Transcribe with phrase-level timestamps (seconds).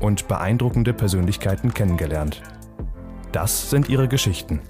[0.00, 2.42] und beeindruckende Persönlichkeiten kennengelernt.
[3.32, 4.60] Das sind ihre Geschichten.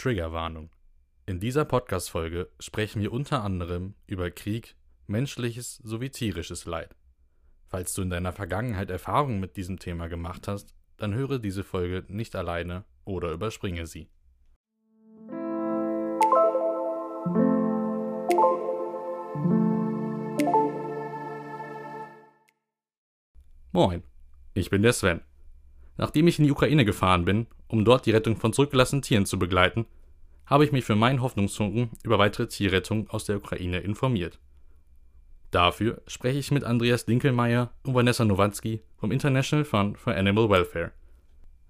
[0.00, 0.70] Triggerwarnung.
[1.26, 4.74] In dieser Podcast-Folge sprechen wir unter anderem über Krieg,
[5.06, 6.96] menschliches sowie tierisches Leid.
[7.66, 12.04] Falls du in deiner Vergangenheit Erfahrungen mit diesem Thema gemacht hast, dann höre diese Folge
[12.08, 14.08] nicht alleine oder überspringe sie.
[23.72, 24.02] Moin,
[24.52, 25.22] ich bin der Sven.
[25.96, 29.38] Nachdem ich in die Ukraine gefahren bin, um dort die Rettung von zurückgelassenen Tieren zu
[29.38, 29.86] begleiten,
[30.44, 34.40] habe ich mich für meinen Hoffnungsfunken über weitere Tierrettung aus der Ukraine informiert.
[35.50, 40.92] Dafür spreche ich mit Andreas Dinkelmeier und Vanessa Nowatzki vom International Fund for Animal Welfare.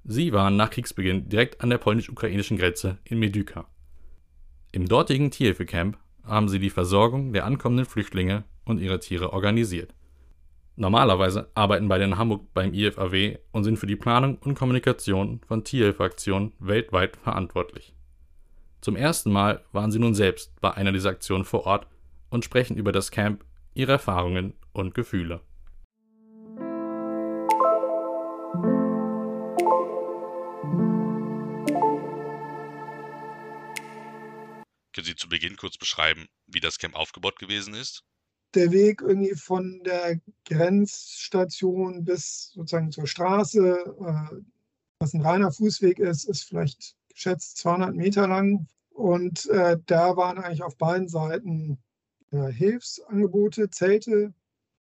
[0.04, 3.66] Sie waren nach Kriegsbeginn direkt an der polnisch-ukrainischen Grenze in Medyka.
[4.72, 9.94] Im dortigen Tierhilfecamp haben sie die Versorgung der ankommenden Flüchtlinge und ihre Tiere organisiert.
[10.76, 15.64] Normalerweise arbeiten beide in Hamburg beim IFAW und sind für die Planung und Kommunikation von
[15.64, 17.94] Tierhilfeaktionen weltweit verantwortlich.
[18.80, 21.86] Zum ersten Mal waren sie nun selbst bei einer dieser Aktionen vor Ort
[22.30, 23.44] und sprechen über das Camp,
[23.80, 25.40] ihre Erfahrungen und Gefühle.
[34.92, 38.04] Können Sie zu Beginn kurz beschreiben, wie das Camp aufgebaut gewesen ist?
[38.54, 44.36] Der Weg irgendwie von der Grenzstation bis sozusagen zur Straße, äh,
[44.98, 48.66] was ein reiner Fußweg ist, ist vielleicht geschätzt 200 Meter lang.
[48.90, 51.78] Und äh, da waren eigentlich auf beiden Seiten
[52.30, 54.32] Hilfsangebote, Zelte,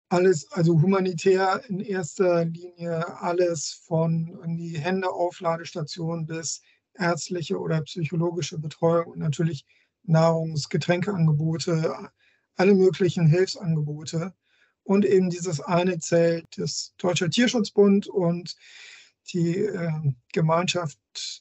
[0.09, 6.63] alles, also humanitär in erster Linie, alles von irgendwie Händeaufladestationen bis
[6.95, 9.65] ärztliche oder psychologische Betreuung und natürlich
[10.05, 12.11] Nahrungs-, Getränkeangebote,
[12.57, 14.35] alle möglichen Hilfsangebote.
[14.85, 18.55] Und eben dieses eine Zelt des Deutscher Tierschutzbund und
[19.33, 19.91] die äh,
[20.33, 20.99] Gemeinschaft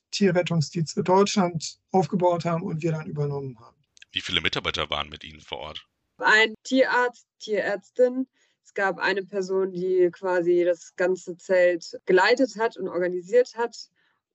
[0.10, 3.78] Tierrettungsdienste Deutschland aufgebaut haben und wir dann übernommen haben.
[4.12, 5.88] Wie viele Mitarbeiter waren mit Ihnen vor Ort?
[6.18, 8.28] Ein Tierarzt, Tierärztin.
[8.64, 13.90] Es gab eine Person, die quasi das ganze Zelt geleitet hat und organisiert hat.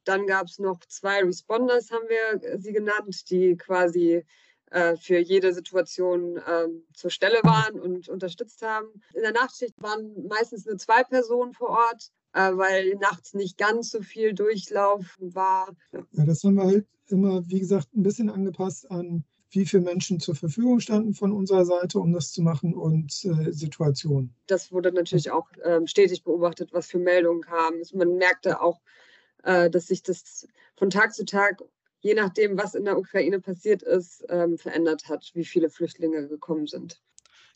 [0.04, 4.24] Dann gab es noch zwei Responders, haben wir sie genannt, die quasi
[4.70, 8.86] äh, für jede Situation äh, zur Stelle waren und unterstützt haben.
[9.14, 13.90] In der Nachtschicht waren meistens nur zwei Personen vor Ort, äh, weil nachts nicht ganz
[13.90, 15.74] so viel Durchlauf war.
[16.12, 20.20] Ja, das haben wir halt immer, wie gesagt, ein bisschen angepasst an wie viele Menschen
[20.20, 24.35] zur Verfügung standen von unserer Seite, um das zu machen und äh, Situationen.
[24.47, 27.82] Das wurde natürlich auch äh, stetig beobachtet, was für Meldungen kamen.
[27.94, 28.81] Man merkte auch,
[29.43, 31.62] äh, dass sich das von Tag zu Tag
[32.00, 36.67] je nachdem, was in der Ukraine passiert ist, ähm, verändert hat, wie viele Flüchtlinge gekommen
[36.67, 37.00] sind.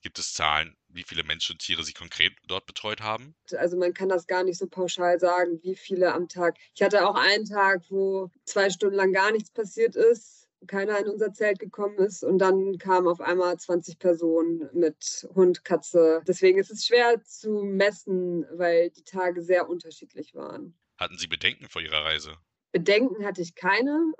[0.02, 3.34] Gibt es Zahlen, wie viele Menschen und Tiere Sie konkret dort betreut haben?
[3.56, 6.58] Also man kann das gar nicht so pauschal sagen, wie viele am Tag.
[6.74, 11.08] Ich hatte auch einen Tag, wo zwei Stunden lang gar nichts passiert ist, keiner in
[11.08, 16.22] unser Zelt gekommen ist und dann kamen auf einmal 20 Personen mit Hund, Katze.
[16.26, 20.74] Deswegen ist es schwer zu messen, weil die Tage sehr unterschiedlich waren.
[20.98, 22.36] Hatten Sie Bedenken vor Ihrer Reise?
[22.72, 24.12] Bedenken hatte ich keine.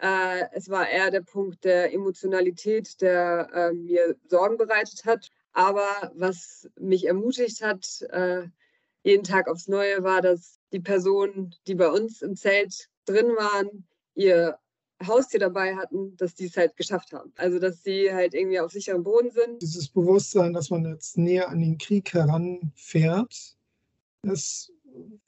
[0.00, 5.30] Äh, es war eher der Punkt der Emotionalität, der äh, mir Sorgen bereitet hat.
[5.52, 8.48] Aber was mich ermutigt hat, äh,
[9.04, 13.86] jeden Tag aufs Neue, war, dass die Personen, die bei uns im Zelt drin waren,
[14.14, 14.58] ihr
[15.04, 17.32] Haustier dabei hatten, dass die es halt geschafft haben.
[17.36, 19.60] Also dass sie halt irgendwie auf sicherem Boden sind.
[19.60, 23.56] Dieses Bewusstsein, dass man jetzt näher an den Krieg heranfährt,
[24.22, 24.72] es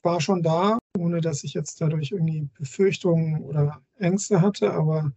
[0.01, 4.73] war schon da, ohne dass ich jetzt dadurch irgendwie Befürchtungen oder Ängste hatte.
[4.73, 5.11] Aber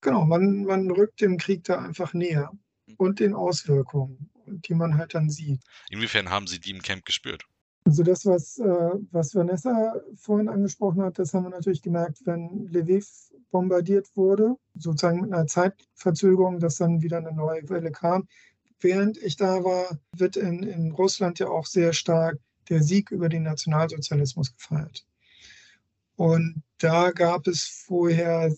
[0.00, 2.52] genau, man, man rückt dem Krieg da einfach näher
[2.96, 5.60] und den Auswirkungen, die man halt dann sieht.
[5.90, 7.44] Inwiefern haben Sie die im Camp gespürt?
[7.84, 12.68] Also das, was, äh, was Vanessa vorhin angesprochen hat, das haben wir natürlich gemerkt, wenn
[12.70, 13.08] Lviv
[13.50, 18.28] bombardiert wurde, sozusagen mit einer Zeitverzögerung, dass dann wieder eine neue Welle kam.
[18.80, 23.28] Während ich da war, wird in, in Russland ja auch sehr stark der Sieg über
[23.28, 25.04] den Nationalsozialismus gefeiert.
[26.16, 28.54] Und da gab es vorher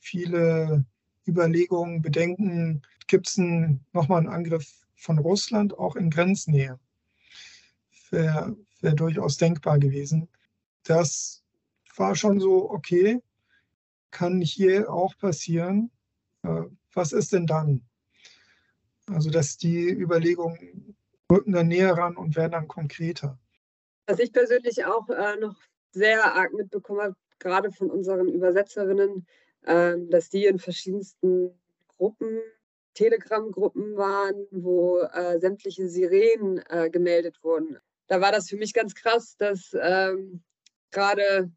[0.00, 0.84] viele
[1.26, 6.78] Überlegungen, Bedenken, gibt es nochmal einen Angriff von Russland auch in Grenznähe?
[8.10, 10.28] wäre wär durchaus denkbar gewesen.
[10.84, 11.42] Das
[11.96, 13.20] war schon so, okay,
[14.10, 15.90] kann hier auch passieren.
[16.42, 16.62] Äh,
[16.94, 17.82] was ist denn dann?
[19.06, 20.96] Also, dass die Überlegungen
[21.30, 23.38] rücken dann näher ran und werden dann konkreter.
[24.06, 25.56] Was ich persönlich auch äh, noch
[25.92, 29.26] sehr arg mitbekommen habe, gerade von unseren Übersetzerinnen,
[29.62, 31.50] äh, dass die in verschiedensten
[31.96, 32.40] Gruppen,
[32.94, 37.78] Telegram-Gruppen waren, wo äh, sämtliche Sirenen äh, gemeldet wurden
[38.08, 40.42] da war das für mich ganz krass, dass ähm,
[40.90, 41.52] gerade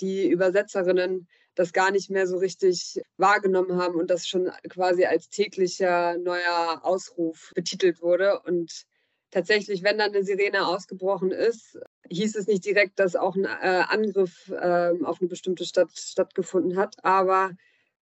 [0.00, 5.28] die Übersetzerinnen das gar nicht mehr so richtig wahrgenommen haben und das schon quasi als
[5.28, 8.40] täglicher neuer Ausruf betitelt wurde.
[8.40, 8.86] Und
[9.30, 13.84] tatsächlich, wenn dann eine Sirene ausgebrochen ist, hieß es nicht direkt, dass auch ein äh,
[13.88, 16.96] Angriff äh, auf eine bestimmte Stadt stattgefunden hat.
[17.04, 17.52] Aber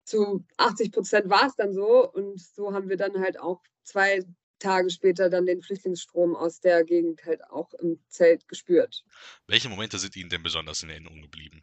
[0.05, 2.11] zu 80 Prozent war es dann so.
[2.11, 4.23] Und so haben wir dann halt auch zwei
[4.59, 9.05] Tage später dann den Flüchtlingsstrom aus der Gegend halt auch im Zelt gespürt.
[9.47, 11.63] Welche Momente sind Ihnen denn besonders in Erinnerung geblieben?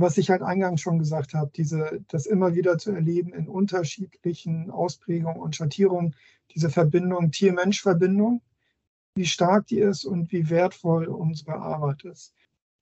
[0.00, 4.70] Was ich halt eingangs schon gesagt habe, diese, das immer wieder zu erleben in unterschiedlichen
[4.70, 6.14] Ausprägungen und Schattierungen,
[6.54, 8.42] diese Verbindung, Tier-Mensch-Verbindung,
[9.16, 12.32] wie stark die ist und wie wertvoll unsere Arbeit ist.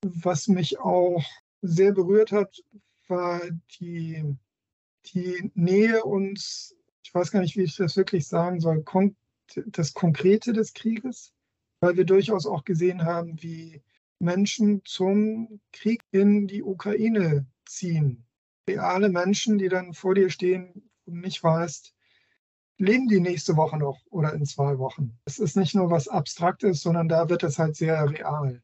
[0.03, 1.23] Was mich auch
[1.63, 2.63] sehr berührt hat,
[3.07, 3.41] war
[3.79, 4.23] die,
[5.07, 8.83] die Nähe uns, ich weiß gar nicht, wie ich das wirklich sagen soll,
[9.65, 11.33] das Konkrete des Krieges,
[11.79, 13.81] weil wir durchaus auch gesehen haben, wie
[14.19, 18.25] Menschen zum Krieg in die Ukraine ziehen.
[18.67, 21.93] Reale Menschen, die dann vor dir stehen und nicht weißt,
[22.77, 25.17] leben die nächste Woche noch oder in zwei Wochen.
[25.25, 28.61] Es ist nicht nur was Abstraktes, sondern da wird es halt sehr real.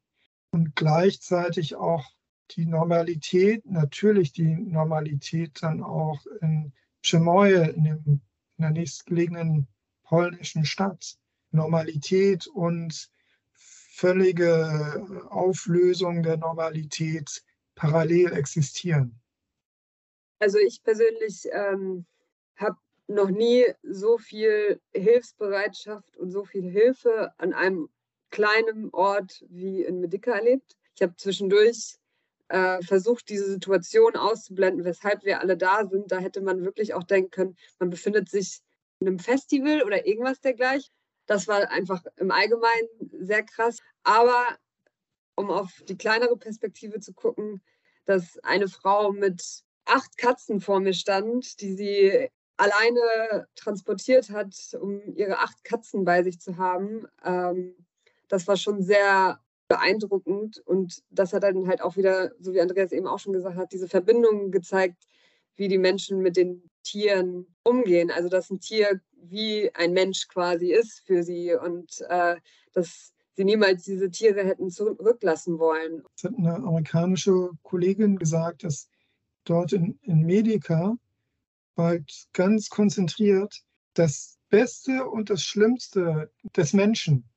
[0.51, 2.05] Und gleichzeitig auch
[2.51, 8.21] die Normalität, natürlich die Normalität dann auch in Przemoje, in, in
[8.57, 9.67] der nächstgelegenen
[10.03, 11.17] polnischen Stadt.
[11.51, 13.09] Normalität und
[13.93, 17.43] völlige Auflösung der Normalität
[17.75, 19.21] parallel existieren.
[20.39, 22.05] Also ich persönlich ähm,
[22.55, 27.87] habe noch nie so viel Hilfsbereitschaft und so viel Hilfe an einem
[28.31, 30.75] kleinen Ort wie in Medica erlebt.
[30.95, 31.97] Ich habe zwischendurch
[32.47, 36.11] äh, versucht, diese Situation auszublenden, weshalb wir alle da sind.
[36.11, 38.61] Da hätte man wirklich auch denken können, man befindet sich
[38.99, 40.91] einem Festival oder irgendwas dergleichen.
[41.25, 42.89] Das war einfach im Allgemeinen
[43.19, 43.77] sehr krass.
[44.03, 44.57] Aber
[45.35, 47.61] um auf die kleinere Perspektive zu gucken,
[48.05, 55.15] dass eine Frau mit acht Katzen vor mir stand, die sie alleine transportiert hat, um
[55.15, 57.07] ihre acht Katzen bei sich zu haben.
[57.23, 57.75] Ähm,
[58.27, 62.91] das war schon sehr beeindruckend und das hat dann halt auch wieder, so wie Andreas
[62.91, 65.03] eben auch schon gesagt hat, diese Verbindung gezeigt,
[65.55, 68.11] wie die Menschen mit den Tieren umgehen.
[68.11, 72.35] Also dass ein Tier wie ein Mensch quasi ist für sie und äh,
[72.73, 76.03] dass sie niemals diese Tiere hätten zurücklassen wollen.
[76.15, 78.89] Es hat eine amerikanische Kollegin gesagt, dass
[79.45, 80.97] dort in, in Medica
[81.75, 87.27] bald ganz konzentriert das Beste und das Schlimmste des Menschen,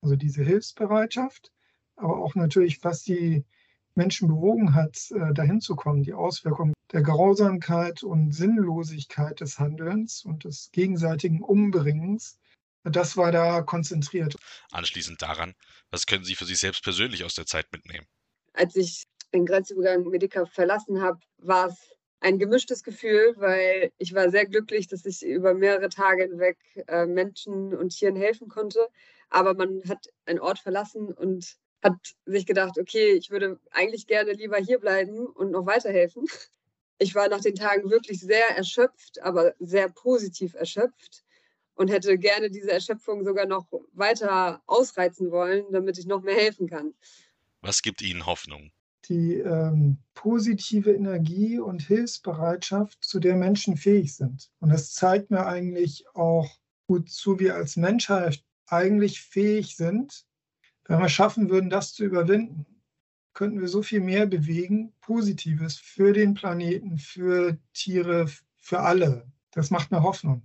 [0.00, 1.52] also diese Hilfsbereitschaft,
[1.96, 3.44] aber auch natürlich, was die
[3.94, 10.24] Menschen bewogen hat, äh, dahin zu kommen, die Auswirkungen der Grausamkeit und Sinnlosigkeit des Handelns
[10.24, 12.38] und des gegenseitigen Umbringens,
[12.84, 14.36] das war da konzentriert.
[14.70, 15.54] Anschließend daran,
[15.90, 18.06] was können Sie für sich selbst persönlich aus der Zeit mitnehmen?
[18.52, 21.76] Als ich den Grenzübergang Medica verlassen habe, war es
[22.20, 27.06] ein gemischtes Gefühl, weil ich war sehr glücklich, dass ich über mehrere Tage hinweg äh,
[27.06, 28.86] Menschen und Tieren helfen konnte.
[29.30, 34.32] Aber man hat einen Ort verlassen und hat sich gedacht, okay, ich würde eigentlich gerne
[34.32, 36.26] lieber hier bleiben und noch weiterhelfen.
[36.98, 41.24] Ich war nach den Tagen wirklich sehr erschöpft, aber sehr positiv erschöpft
[41.74, 46.68] und hätte gerne diese Erschöpfung sogar noch weiter ausreizen wollen, damit ich noch mehr helfen
[46.68, 46.94] kann.
[47.62, 48.70] Was gibt Ihnen Hoffnung?
[49.08, 54.50] Die ähm, positive Energie und Hilfsbereitschaft, zu der Menschen fähig sind.
[54.60, 56.48] Und das zeigt mir eigentlich auch,
[56.86, 60.24] wozu wir als Menschheit eigentlich fähig sind,
[60.86, 62.66] wenn wir schaffen würden, das zu überwinden
[63.34, 69.26] könnten wir so viel mehr bewegen, Positives für den Planeten, für Tiere, für alle.
[69.50, 70.42] Das macht mir Hoffnung.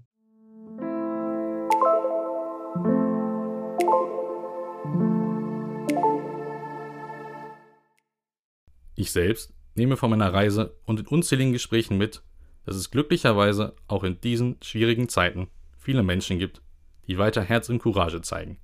[8.96, 12.22] Ich selbst nehme von meiner Reise und in unzähligen Gesprächen mit,
[12.66, 16.62] dass es glücklicherweise auch in diesen schwierigen Zeiten viele Menschen gibt,
[17.08, 18.58] die weiter Herz und Courage zeigen.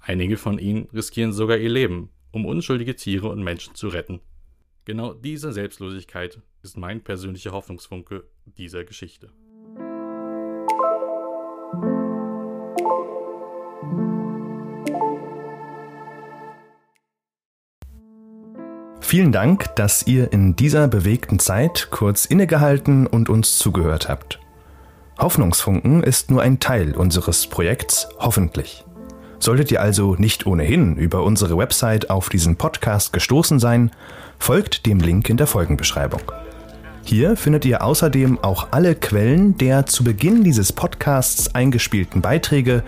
[0.00, 4.20] Einige von ihnen riskieren sogar ihr Leben, um unschuldige Tiere und Menschen zu retten.
[4.84, 9.30] Genau diese Selbstlosigkeit ist mein persönlicher Hoffnungsfunke dieser Geschichte.
[19.00, 24.40] Vielen Dank, dass ihr in dieser bewegten Zeit kurz innegehalten und uns zugehört habt.
[25.18, 28.84] Hoffnungsfunken ist nur ein Teil unseres Projekts Hoffentlich.
[29.42, 33.90] Solltet ihr also nicht ohnehin über unsere Website auf diesen Podcast gestoßen sein,
[34.38, 36.22] folgt dem Link in der Folgenbeschreibung.
[37.02, 42.84] Hier findet ihr außerdem auch alle Quellen der zu Beginn dieses Podcasts eingespielten Beiträge,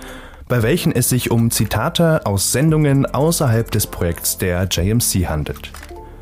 [0.47, 5.73] bei welchen es sich um Zitate aus Sendungen außerhalb des Projekts der JMC handelt.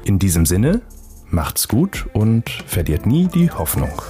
[0.04, 0.80] In diesem Sinne,
[1.28, 4.00] macht's gut und verliert nie die Hoffnung.